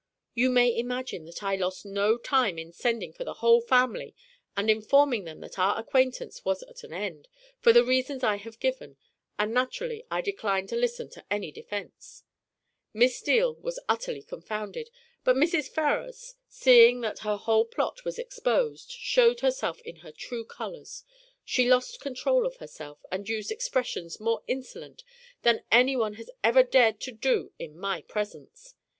You 0.33 0.49
may 0.49 0.75
imagine 0.75 1.25
that 1.25 1.43
I 1.43 1.55
lost 1.55 1.85
no 1.85 2.17
time 2.17 2.57
in 2.57 2.71
sending 2.73 3.13
for 3.13 3.23
the 3.23 3.35
whole 3.35 3.61
family 3.61 4.15
and 4.57 4.67
informing 4.67 5.25
them 5.25 5.41
that 5.41 5.59
our 5.59 5.77
acquaintance 5.77 6.43
was 6.43 6.63
at 6.63 6.83
an 6.83 6.91
end, 6.91 7.27
for 7.59 7.71
the 7.71 7.83
reasons 7.83 8.23
I 8.23 8.37
have 8.37 8.57
given, 8.59 8.97
and 9.37 9.53
naturally 9.53 10.03
I 10.09 10.21
declined 10.21 10.69
to 10.69 10.75
listen 10.75 11.07
to 11.11 11.25
any 11.31 11.51
defence; 11.51 12.23
Miss 12.95 13.17
Steele 13.19 13.53
was 13.53 13.79
utterly 13.87 14.23
confounded, 14.23 14.89
but 15.23 15.35
Mrs. 15.35 15.69
Ferrars, 15.69 16.33
seeing 16.49 17.01
that 17.01 17.19
her 17.19 17.37
whole 17.37 17.65
plot 17.65 18.03
was 18.03 18.17
exposed, 18.17 18.91
showed 18.91 19.41
herself 19.41 19.81
in 19.81 19.97
her 19.97 20.11
true 20.11 20.45
colours; 20.45 21.03
she 21.45 21.69
lost 21.69 22.01
control 22.01 22.47
of 22.47 22.55
herself, 22.55 23.05
and 23.11 23.29
used 23.29 23.51
expressions 23.51 24.19
more 24.19 24.41
insolent 24.47 25.03
than 25.43 25.63
anyone 25.71 26.15
has 26.15 26.31
ever 26.43 26.63
dared 26.63 26.99
to 27.01 27.11
do 27.11 27.51
in 27.59 27.77
my 27.77 28.01
presence. 28.01 28.73